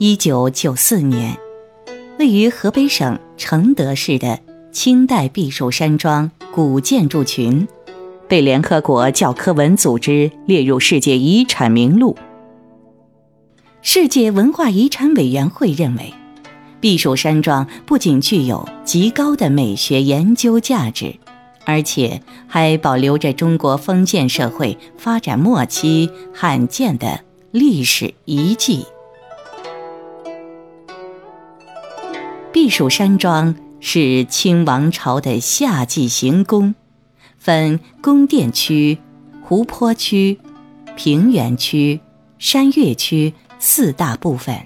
[0.00, 1.36] 一九九四年，
[2.20, 4.38] 位于河北省承德市的
[4.70, 7.66] 清代避暑山庄古建筑群，
[8.28, 12.16] 被联合国教科文组织列入世界遗产名录。
[13.82, 16.14] 世界文化遗产委员会认为，
[16.80, 21.12] 避暑山庄不仅具有极高的美学研究价值，
[21.64, 28.86] 而且还保留着中国封建社会发展末期罕见的历史遗迹。
[32.50, 36.74] 避暑山庄是清王朝的夏季行宫，
[37.36, 38.98] 分宫殿区、
[39.42, 40.38] 湖泊区、
[40.96, 42.00] 平原区、
[42.38, 44.56] 山岳区四大部分。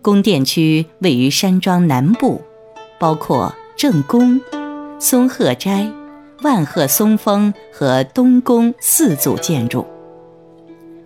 [0.00, 2.40] 宫殿区位于山庄南部，
[2.98, 4.40] 包括正宫、
[4.98, 5.86] 松鹤斋、
[6.42, 9.86] 万壑松峰和东宫四组建筑。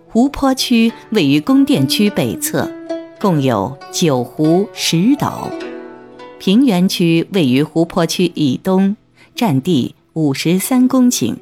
[0.07, 2.69] 湖泊区位于宫殿区北侧。
[3.19, 5.49] 共有九湖十岛，
[6.39, 8.95] 平原区位于湖泊区以东，
[9.35, 11.35] 占地五十三公顷；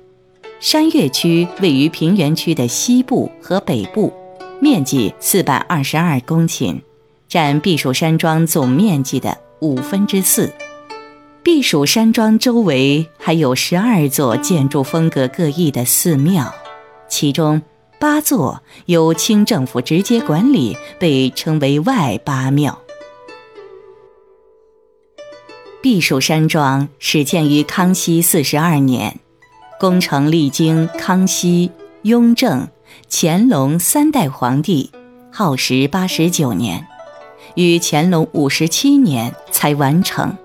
[0.60, 4.12] 山岳区位于平原区的西部和北部，
[4.60, 6.82] 面积四百二十二公顷，
[7.28, 10.52] 占避暑山庄总面积的五分之四。
[11.44, 16.52] 避暑山庄周围还有十二座建筑风格各异的寺庙，
[17.08, 17.62] 其中。
[18.00, 22.80] 八座由清政府直接管理，被称为外八庙。
[25.82, 29.20] 避暑山庄始建于康熙四十二年，
[29.80, 31.72] 工程历经康熙、
[32.04, 32.68] 雍正、
[33.10, 34.92] 乾隆三代皇帝，
[35.32, 36.88] 耗时八十九年，
[37.56, 40.38] 于乾隆五十七年才完成。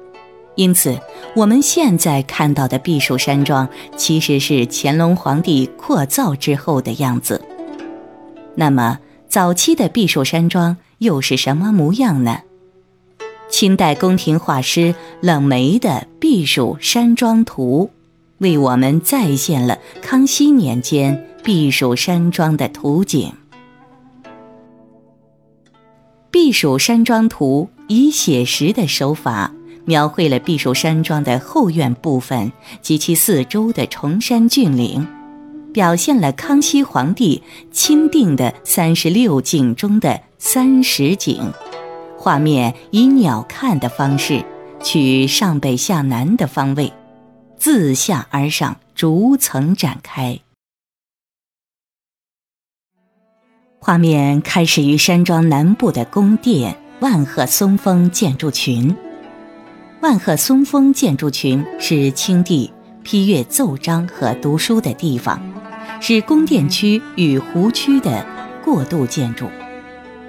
[0.55, 0.99] 因此，
[1.35, 7.41] 我们现在看到的避暑山庄，其实是乾隆皇帝扩造之后的样子。
[8.55, 12.41] 那么，早期的避暑山庄又是什么模样呢？
[13.49, 15.89] 清代宫廷画师冷梅的
[16.19, 17.91] 《避暑山庄图》，
[18.39, 23.33] 为我们再现了康熙年间避暑山庄的图景。
[26.31, 29.51] 《避暑山庄图》以写实的手法。
[29.85, 35.07] 描绘了避暑山庄的后院部分及其四周的崇山峻岭，
[35.73, 41.53] 表现了康熙皇帝钦定的三十六景中的三十景。
[42.17, 44.45] 画面以鸟瞰的方式，
[44.83, 46.93] 取上北下南的方位，
[47.57, 50.39] 自下而上逐层展开。
[53.81, 58.95] 画面开始于山庄南部的宫殿万壑松风建筑群。
[60.03, 62.73] 万壑松风建筑群是清帝
[63.05, 65.41] 批阅奏章和读书的地方，
[66.01, 68.27] 是宫殿区与湖区的
[68.65, 69.47] 过渡建筑。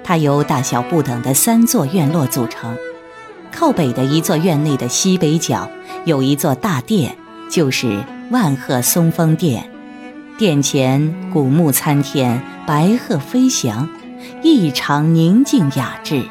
[0.04, 2.76] 它由大小不等的三座院落组成。
[3.50, 5.68] 靠北的一座院内的西北角
[6.04, 7.16] 有一座大殿，
[7.50, 7.98] 就是
[8.30, 9.68] 万壑松风殿。
[10.38, 13.88] 殿前古木参天，白鹤飞翔，
[14.40, 16.22] 异常宁静雅致。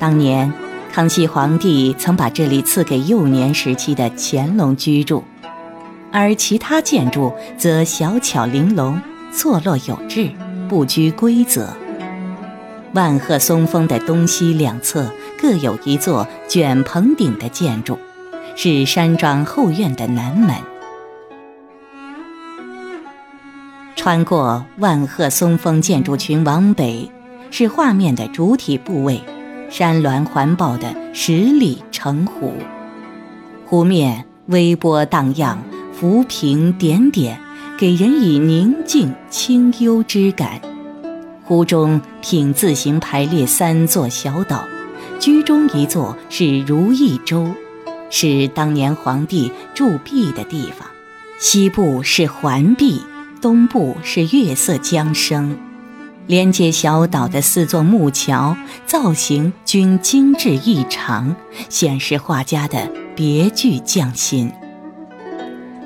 [0.00, 0.52] 当年。
[0.96, 5.22] 康熙皇帝曾把这里赐给幼年时期的乾隆居住，
[6.10, 8.98] 而其他建筑则小巧玲珑、
[9.30, 10.30] 错落有致、
[10.70, 11.68] 不拘规则。
[12.94, 17.98] 万壑松峰的东西两侧各有一座卷棚顶的建筑，
[18.56, 20.56] 是山庄后院的南门。
[23.96, 27.12] 穿过万壑松峰建筑群往北，
[27.50, 29.20] 是画面的主体部位。
[29.78, 32.54] 山峦环抱的十里城湖，
[33.66, 37.38] 湖面微波荡漾，浮萍点点，
[37.76, 40.62] 给人以宁静清幽之感。
[41.44, 44.64] 湖中品字形排列三座小岛，
[45.20, 47.46] 居中一座是如意洲，
[48.08, 50.88] 是当年皇帝驻跸的地方。
[51.38, 53.02] 西部是环壁，
[53.42, 55.54] 东部是月色江声。
[56.26, 61.34] 连接小岛的四座木桥造型均精致异常，
[61.68, 64.50] 显示画家的别具匠心。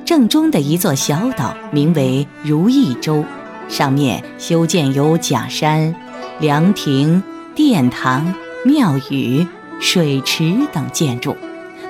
[0.05, 3.25] 正中的一座小岛名为如意洲，
[3.69, 5.95] 上面修建有假山、
[6.41, 7.23] 凉亭、
[7.55, 8.35] 殿堂、
[8.65, 9.47] 庙宇、
[9.79, 11.37] 水池等建筑，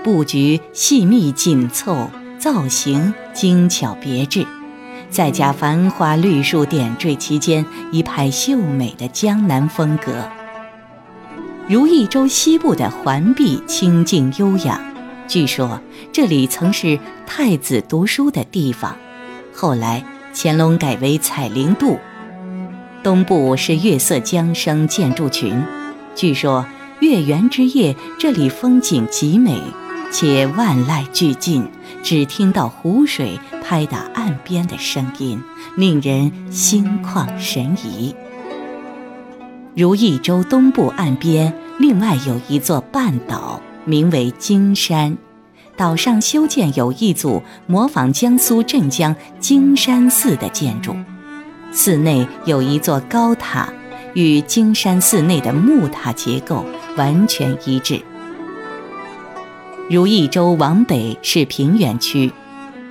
[0.02, 4.44] 布局细密紧凑，造型精巧别致。
[5.10, 10.12] 再加繁花绿树点缀其间，一派秀美的江南风格。
[11.68, 14.80] 如意洲西部的环壁清静优雅，
[15.26, 15.80] 据说
[16.12, 18.96] 这里曾是太子读书的地方，
[19.52, 21.98] 后来乾隆改为彩陵渡。
[23.02, 25.62] 东部是月色江声建筑群，
[26.14, 26.66] 据说
[27.00, 29.60] 月圆之夜，这里风景极美，
[30.10, 31.68] 且万籁俱静，
[32.02, 35.40] 只听到湖水拍打岸边的声音，
[35.76, 38.14] 令人心旷神怡。
[39.76, 45.16] 如意州东部岸边，另外有一座半岛，名为金山。
[45.76, 50.94] 岛上修建有一组模仿江苏镇江金山寺的建筑，
[51.72, 53.72] 寺内有一座高塔，
[54.14, 56.66] 与金山寺内的木塔结构
[56.96, 58.02] 完全一致。
[59.90, 62.30] 如意洲往北是平原区，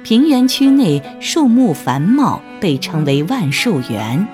[0.03, 4.27] 平原区内树木繁茂，被称为万树园。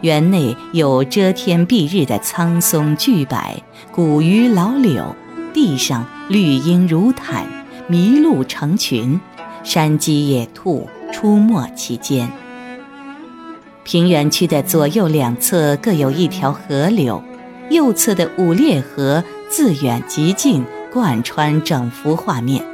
[0.00, 3.38] 园内有遮天蔽日的苍松巨柏、
[3.92, 5.14] 古榆老柳，
[5.54, 7.46] 地上绿荫如毯。
[7.88, 9.20] 麋鹿成群，
[9.62, 12.28] 山鸡野兔出没其间。
[13.84, 17.22] 平原区的左右两侧各有一条河流，
[17.70, 22.64] 右侧的五裂河自远及近，贯穿整幅画面。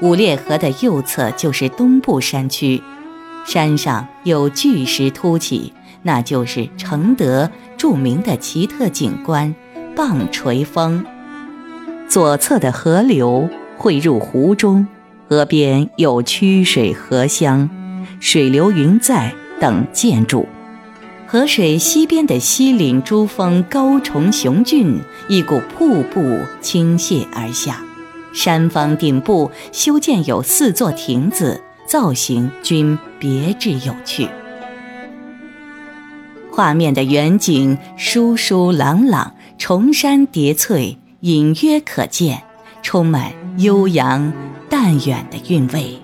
[0.00, 2.82] 五列河的右侧就是东部山区，
[3.44, 5.72] 山上有巨石突起，
[6.02, 9.54] 那就是承德著名的奇特景观——
[9.96, 11.04] 棒槌峰。
[12.08, 13.48] 左侧的河流。
[13.78, 14.86] 汇入湖中，
[15.28, 17.68] 河边有曲水河乡、
[18.20, 20.46] 水流云在等建筑。
[21.32, 25.00] 河水西边的西岭珠峰高重雄峻，
[25.30, 27.82] 一股瀑布倾泻而下。
[28.34, 34.28] 山峰顶部修建有四座亭子，造型均别致有趣。
[36.50, 42.42] 画面的远景疏疏朗朗，重山叠翠，隐约可见。
[42.82, 44.30] 充满悠扬
[44.68, 45.96] 淡远的韵味。